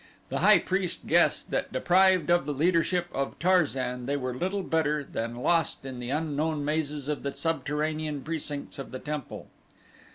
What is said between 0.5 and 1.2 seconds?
priest